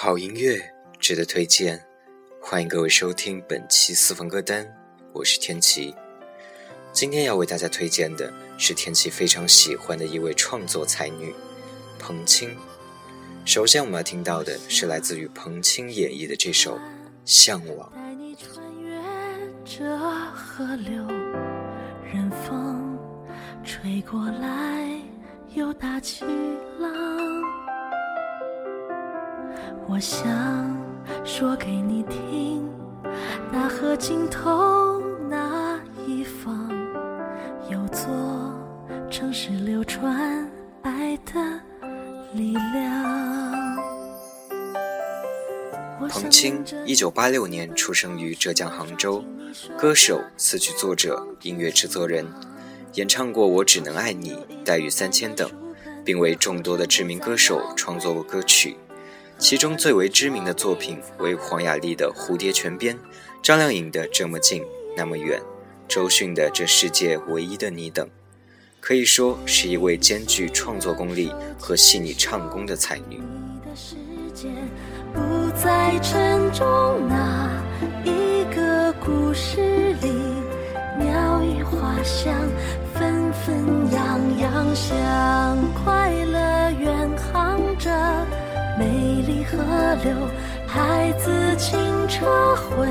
[0.00, 0.56] 好音乐
[1.00, 1.84] 值得推荐，
[2.40, 4.64] 欢迎各位收听本期私房歌单，
[5.12, 5.92] 我是天琪。
[6.92, 11.34] 今天要为大家推荐的是天琪非常喜欢的一位创作才女
[11.98, 12.56] 彭青。
[13.44, 16.76] 首先我们要听到的是来自于彭青演绎的这首
[17.24, 17.90] 《向往》。
[17.96, 19.02] 带你穿越
[19.64, 19.98] 这
[20.32, 21.04] 河流，
[22.04, 22.96] 任风
[23.64, 24.96] 吹过来，
[25.56, 26.24] 又打起
[26.78, 27.17] 浪。
[29.90, 30.28] 我想
[31.24, 32.70] 说给你听，
[33.50, 35.00] 大河尽头
[35.30, 36.68] 那一方，
[37.70, 38.06] 有座
[39.10, 40.46] 城市流传
[40.82, 41.40] 爱的
[42.34, 43.78] 力量。
[46.10, 49.24] 彭青，一九八六年出生于浙江杭州，
[49.78, 52.26] 歌手、词曲作者、音乐制作人，
[52.92, 54.32] 演唱过《我只能爱你》
[54.64, 55.50] 《待遇三千》等，
[56.04, 58.76] 并为众多的知名歌手创作过歌曲。
[59.38, 62.96] 其中最为知名的作品为黄雅莉的《蝴蝶泉边》，
[63.40, 64.64] 张靓颖的《这么近
[64.96, 65.40] 那么远》，
[65.86, 68.06] 周迅的《这世界唯一的你》等，
[68.80, 73.22] 可以说是一位兼具创作功力和细腻唱功的才女。
[75.14, 77.62] 不再沉重，那
[78.04, 80.08] 一个故事里，
[80.98, 82.34] 鸟语花香，
[82.92, 87.37] 纷纷扬扬，像快乐远航。
[89.50, 89.56] 河
[90.04, 90.14] 流，
[90.66, 92.86] 孩子清澈会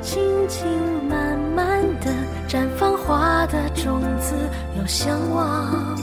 [0.00, 0.66] 轻轻
[1.06, 2.10] 慢慢的
[2.48, 4.34] 绽放花的种子，
[4.78, 5.94] 有向往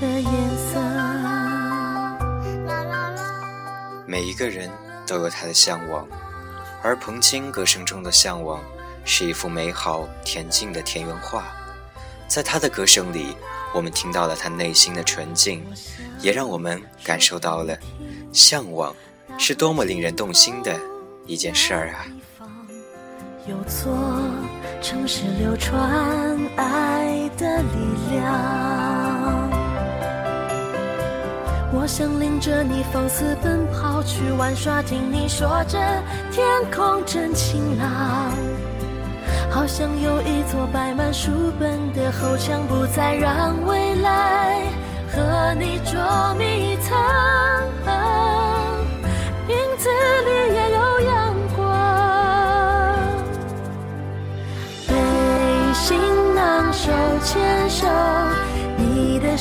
[0.00, 0.80] 的颜色。
[4.06, 4.68] 每一个人
[5.06, 6.04] 都有他的向往，
[6.82, 8.60] 而彭青歌声中的向往
[9.04, 11.44] 是一幅美好恬静的田园画。
[12.26, 13.36] 在他的歌声里，
[13.72, 15.64] 我们听到了他内心的纯净，
[16.18, 17.78] 也让我们感受到了。
[18.32, 18.94] 向往
[19.38, 20.74] 是多么令人动心的
[21.26, 22.06] 一件事儿啊！
[23.48, 23.92] 有座
[24.80, 27.68] 城市流传爱的力
[28.12, 29.50] 量，
[31.72, 35.78] 我想领着你放肆奔跑去玩耍，听你说着
[36.30, 38.32] 天空真晴朗，
[39.50, 44.62] 好像有一座摆满书本的后墙，不再让未来
[45.10, 46.00] 和你捉
[46.38, 46.76] 迷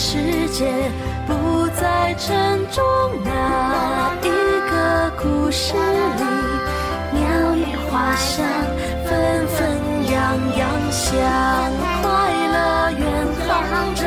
[0.00, 0.64] 世界
[1.26, 2.84] 不再沉重。
[3.24, 4.30] 那一
[4.70, 6.22] 个故事里，
[7.18, 8.46] 鸟语花香，
[9.04, 9.58] 纷纷
[10.08, 10.16] 扬
[10.56, 11.10] 扬，像
[12.00, 12.06] 快
[12.54, 13.02] 乐远
[13.44, 14.04] 航着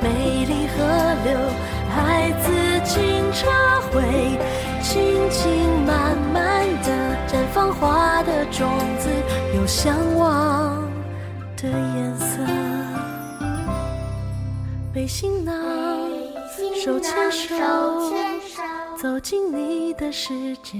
[0.00, 0.06] 美
[0.46, 0.80] 丽河
[1.22, 1.36] 流，
[1.94, 2.48] 孩子
[2.86, 3.46] 清澈
[3.92, 4.00] 会。
[4.80, 6.88] 轻轻慢慢的
[7.28, 8.66] 绽放花的种
[8.98, 9.10] 子，
[9.54, 10.82] 有向往
[11.58, 12.13] 的眼。
[15.04, 15.54] 背行囊，
[16.82, 17.54] 手牵手，
[18.96, 20.78] 走进你的世界，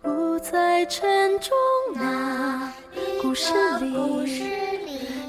[0.00, 1.52] 不再沉重。
[1.94, 2.72] 那
[3.20, 4.44] 故事里，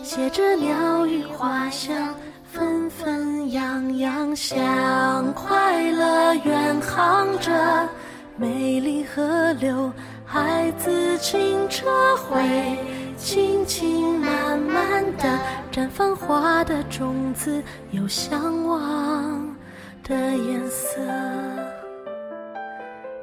[0.01, 2.15] 写着鸟语花香。
[2.45, 7.89] 纷纷扬扬，像快乐远航着
[8.37, 9.91] 美丽河流，
[10.25, 12.41] 孩子轻车会
[13.23, 15.39] 轻轻慢慢的
[15.71, 19.55] 绽放花的种子，有向往
[20.03, 20.99] 的颜色。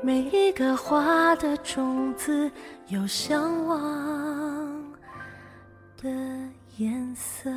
[0.01, 2.49] 每一个花的种子
[2.87, 4.85] 有向往
[6.01, 6.09] 的
[6.77, 7.51] 颜色。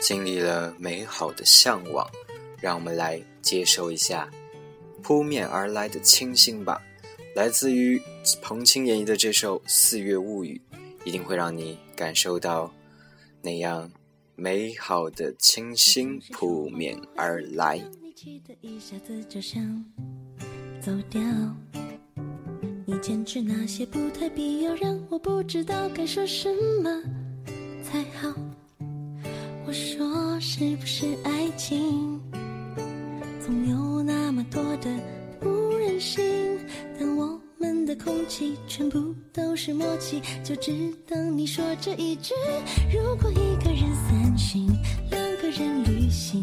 [0.00, 2.08] 经历了美好的向往，
[2.60, 4.28] 让我们来接受一下
[5.02, 6.80] 扑面而来的清新吧。
[7.34, 8.00] 来自于
[8.42, 10.60] 彭青演绎的这首《四月物语》，
[11.04, 12.72] 一定会让你感受到
[13.42, 13.90] 那样
[14.34, 17.80] 美好的清新扑面而来。
[22.86, 26.52] 你坚持那些不太必要，让我不知道该说什
[26.82, 27.02] 么
[27.84, 28.47] 才好。
[29.68, 32.18] 我说是不是爱情，
[33.44, 34.88] 总有那么多的
[35.38, 36.58] 不忍心，
[36.98, 42.32] 但我们的空气全部都是默契，就只等你说这一句。
[42.90, 44.70] 如果一个人散心，
[45.10, 46.42] 两个人旅行。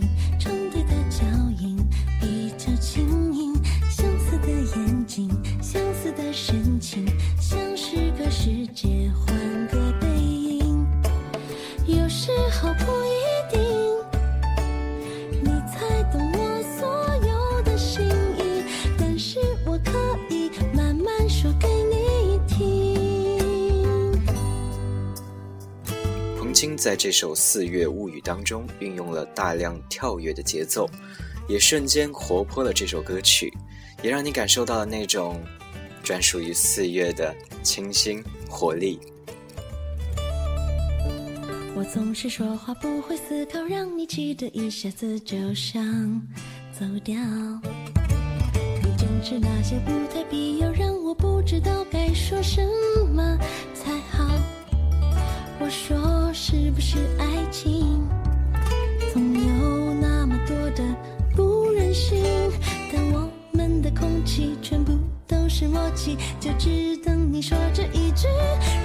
[26.77, 30.89] 在这首《四月物语》当中运用了大量跳跃的节奏，
[31.49, 33.53] 也瞬间活泼了这首歌曲，
[34.01, 35.41] 也让你感受到了那种
[36.01, 38.99] 专属于四月的清新活力。
[41.75, 45.81] 我总是说话不会思考，让你气得一下子就想
[46.71, 47.15] 走掉。
[48.81, 52.61] 你坚持那些不太必要，让我不知道该说什
[53.13, 53.37] 么
[53.73, 54.25] 才好。
[55.59, 55.97] 我说
[56.37, 58.05] 是不是爱情，
[59.13, 60.83] 总有那么多的
[61.33, 62.21] 不忍心，
[62.91, 64.91] 但我们的空气全部
[65.25, 68.27] 都是默契，就只等你说这一句。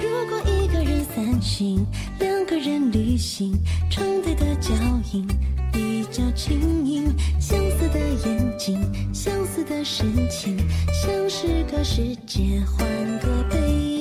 [0.01, 1.85] 如果一个人散心。
[2.19, 3.53] 两个人旅行，
[3.89, 4.73] 重叠的脚
[5.11, 5.27] 印
[5.71, 8.79] 比较轻盈，相似的眼睛，
[9.13, 10.57] 相似的神情，
[10.93, 12.87] 像是个世界换
[13.19, 13.57] 个背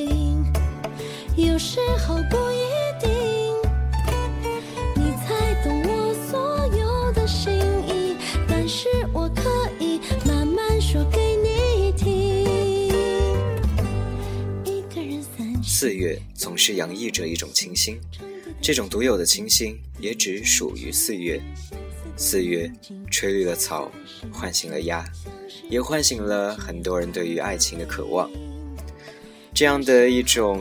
[0.07, 0.45] 影，
[1.37, 2.37] 有时候不
[15.81, 17.99] 四月总是洋溢着一种清新。
[18.61, 21.41] 这种独有的清新也只属于四月。
[22.19, 22.71] 四月
[23.11, 23.91] 吹绿了草，
[24.31, 25.03] 唤醒了鸭，
[25.71, 28.31] 也唤醒了很多人对于爱情的渴望。
[29.55, 30.61] 这样的一种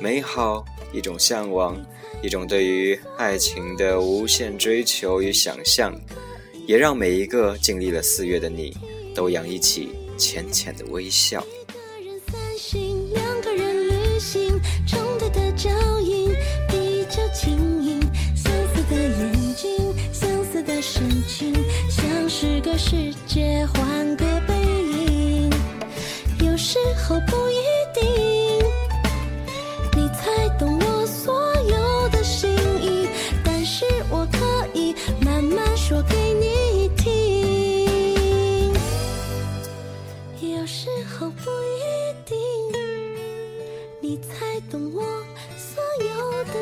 [0.00, 1.76] 美好，一种向往，
[2.22, 5.92] 一种对于爱情的无限追求与想象，
[6.68, 8.76] 也让每一个经历了四月的你，
[9.12, 11.44] 都洋溢起浅浅的微笑。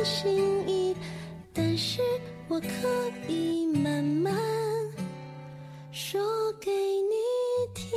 [0.08, 0.96] 心意。
[1.52, 2.00] 但是
[2.48, 4.34] 我可以慢慢。
[5.92, 6.20] 说
[6.60, 7.14] 给你
[7.74, 7.88] 听。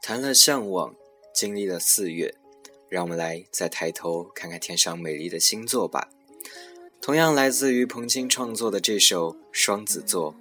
[0.00, 0.94] 谈了向往，
[1.34, 2.34] 经历了四月，
[2.88, 6.10] 让我们来再抬头看看天上美丽的星座吧。
[7.00, 10.34] 同样来自于彭青创作的这首双子座。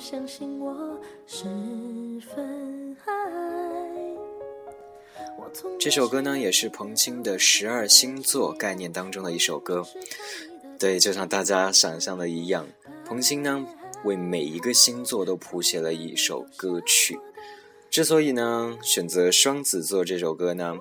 [0.00, 1.44] 相信我十
[2.34, 3.12] 分爱。
[5.78, 9.86] 这首歌呢，也是彭青的十二星座概念当中的一首歌。
[10.78, 12.66] 对，就像大家想象的一样，
[13.04, 13.66] 彭青呢
[14.04, 17.20] 为每一个星座都谱写了一首歌曲。
[17.90, 20.78] 之所以呢选择双子座这首歌呢，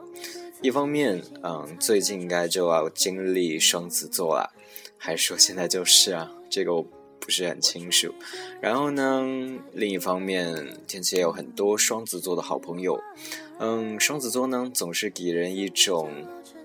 [0.62, 4.54] 一方面，嗯，最近应该就要经历双子座了，
[4.98, 6.32] 还说现在就是啊？
[6.50, 6.99] 这个我。
[7.30, 8.12] 不是很清楚，
[8.60, 9.24] 然后呢，
[9.74, 13.00] 另一方面，天气也有很多双子座的好朋友。
[13.60, 16.10] 嗯，双子座呢，总是给人一种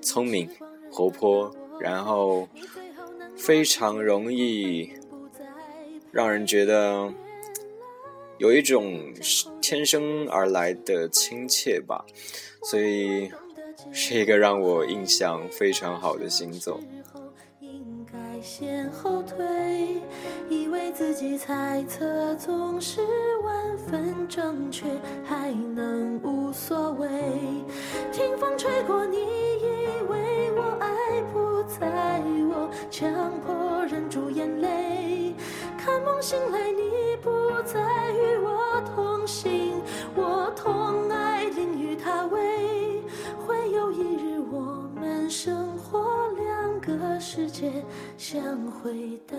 [0.01, 0.49] 聪明、
[0.91, 2.49] 活泼，然后
[3.37, 4.91] 非常容易
[6.11, 7.13] 让人觉得
[8.39, 9.13] 有一种
[9.61, 12.07] 天生而来的亲切吧，
[12.63, 13.31] 所以
[13.93, 16.81] 是一个让我印象非常好的星座。
[20.95, 23.01] 自己猜测总是
[23.43, 24.87] 万分正确，
[25.25, 27.09] 还能无所谓。
[28.13, 33.11] 听风吹过，你以为我爱不在我，强
[33.45, 35.35] 迫忍住眼泪。
[35.77, 37.31] 看梦醒来，你不
[37.65, 37.81] 再
[38.13, 39.83] 与我同行，
[40.15, 43.03] 我痛爱淋雨他为，
[43.45, 47.85] 会有一日我们生活两个世界。
[48.17, 49.39] 相会淡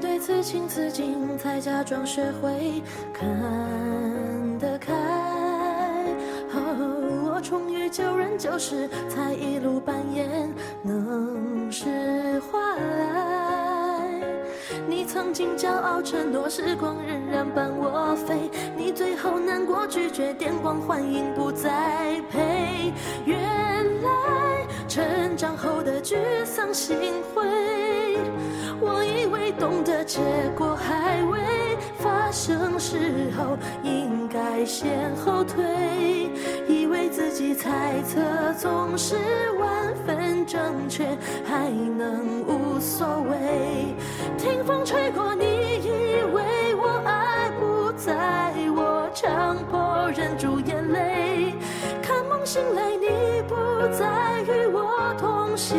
[0.00, 3.28] 对此情此景，才假装学会看
[4.58, 4.92] 得开。
[6.54, 10.52] 我终于旧人旧事，才一路扮演
[10.82, 12.58] 能释怀。
[14.88, 15.28] 你曾。
[15.38, 18.50] 经骄傲承诺，时光仍然伴我飞。
[18.76, 22.92] 你最后难过拒绝，电光幻影不再陪。
[23.24, 23.38] 原
[24.02, 24.66] 来
[24.98, 27.46] 成长后的沮丧心灰，
[28.80, 30.18] 我以为懂得，结
[30.56, 31.38] 果还未
[31.98, 35.64] 发生时候，应该先后退。
[36.66, 38.18] 以为自己猜测
[38.54, 39.14] 总是
[39.60, 41.06] 万分正确，
[41.44, 43.94] 还能无所谓。
[44.36, 51.27] 听风吹过，你以为我爱不在我，强迫忍住眼泪。
[52.48, 53.54] 醒来，你不
[53.92, 55.76] 再与我同行，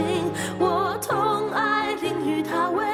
[0.60, 2.86] 我痛爱淋雨他为。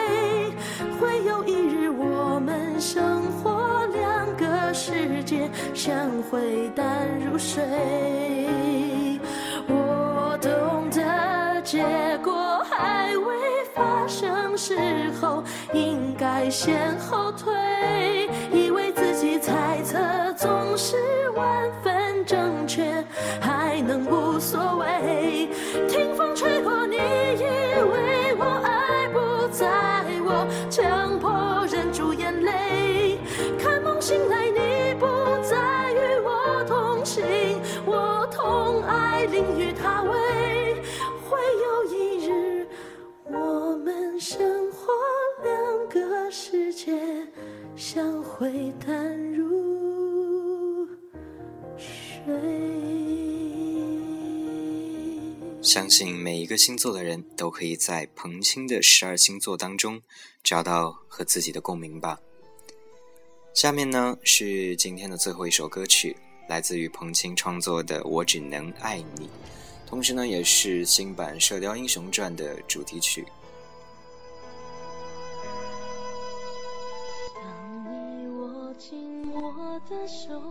[0.98, 7.62] 会有一日，我们生活两个世界相会淡如水。
[9.68, 11.84] 我懂得结
[12.24, 13.36] 果还未
[13.74, 14.78] 发生时
[15.20, 17.54] 候，应该先后退。
[18.54, 19.98] 以为自己猜测
[44.28, 44.92] 生活
[45.44, 46.92] 两个世界
[47.76, 50.88] 相会淡如
[51.78, 52.34] 水。
[55.62, 60.02] 相信每一个星座的人都可以在彭青的十二星座当中
[60.44, 62.20] 找到和自己的共鸣吧。
[63.54, 66.18] 下面呢是今天的最后一首歌曲，
[66.50, 69.28] 来自于彭青创作的《我只能爱你》，
[69.86, 73.24] 同时呢也是新版《射雕英雄传》的主题曲。
[79.46, 80.42] 我的手，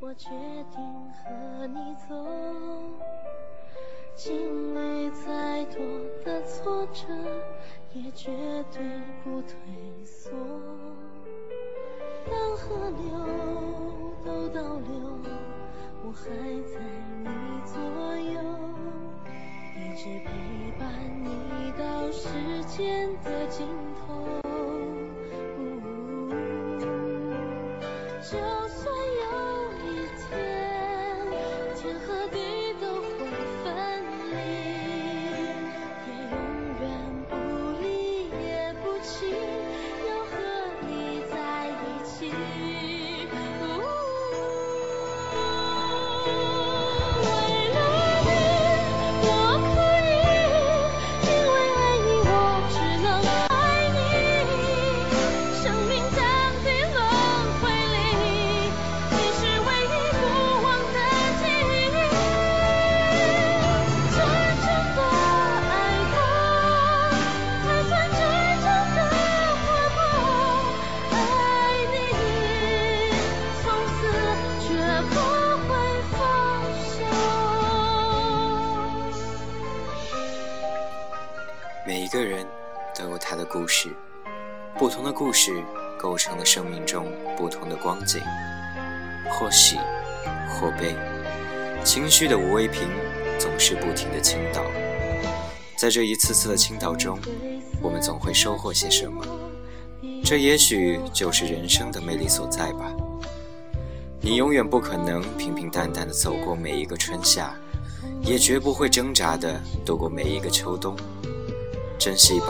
[0.00, 0.28] 我决
[0.70, 0.78] 定
[1.14, 2.14] 和你走。
[4.14, 5.82] 经历再多
[6.24, 7.06] 的挫折，
[7.94, 8.30] 也绝
[8.70, 8.82] 对
[9.24, 9.56] 不退
[10.04, 10.30] 缩。
[12.30, 13.08] 当河流
[14.24, 14.92] 都倒流，
[16.04, 16.28] 我还
[16.66, 16.78] 在
[17.24, 17.28] 你
[17.64, 17.80] 左
[18.34, 18.36] 右，
[19.74, 20.28] 一直陪
[20.78, 20.84] 伴
[21.24, 21.26] 你
[21.78, 22.28] 到时
[22.66, 23.97] 间的尽头。
[28.30, 28.36] 就
[28.68, 28.87] 算
[87.38, 88.20] 不同的光景，
[89.30, 89.76] 或喜
[90.50, 90.96] 或悲，
[91.84, 92.88] 情绪的无微平
[93.38, 94.64] 总是不停的倾倒。
[95.76, 97.16] 在这一次次的倾倒中，
[97.80, 99.24] 我们总会收获些什么？
[100.24, 102.92] 这也许就是人生的魅力所在吧。
[104.20, 107.54] 你永远不可能平平淡淡的走过每一个春夏，
[108.20, 110.96] 也绝不会挣扎的度过每一个秋冬。
[112.00, 112.48] 珍惜吧，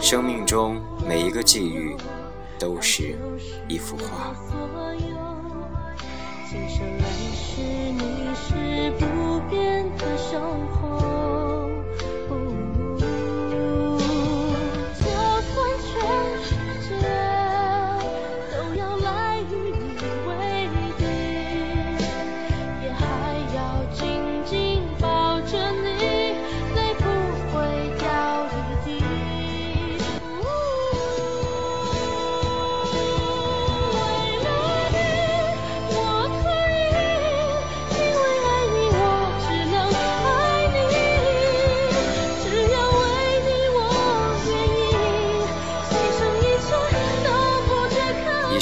[0.00, 1.96] 生命中每一个际遇，
[2.58, 3.16] 都是
[3.68, 4.34] 一幅画。
[6.50, 10.38] 今生来世，你是不变的守
[10.72, 11.13] 候。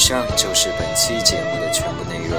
[0.03, 2.37] 以上就是本期节目的全部内容。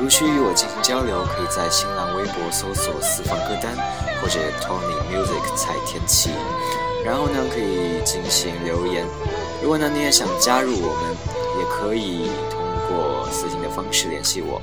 [0.00, 3.72] 如需与我进行交流，可以在新浪微博搜索“私房歌单”
[4.20, 6.30] 或者 Tony Music 蔡天琪。
[7.04, 9.06] 然后呢可以进行留言。
[9.62, 11.16] 如果呢你也想加入我们，
[11.60, 14.60] 也可以通过私信的方式联系我。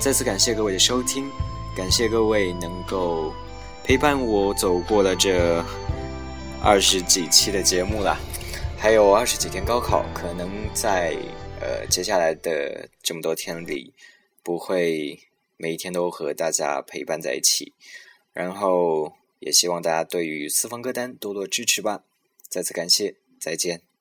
[0.00, 1.30] 再次感谢各位的收听，
[1.76, 3.32] 感谢各位能够
[3.84, 5.62] 陪伴我走过了这
[6.60, 8.16] 二十几期的节目了，
[8.76, 11.16] 还有二十几天高考，可能在
[11.62, 13.94] 呃接下来的这么多天里，
[14.42, 15.20] 不会
[15.56, 17.72] 每一天都和大家陪伴在一起，
[18.32, 22.02] 然后也希望大家对于四方歌单多多支持吧。
[22.48, 23.91] 再次感谢，再见。